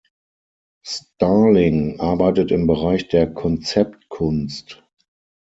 [0.81, 4.81] Starling arbeitet im Bereich der Konzeptkunst.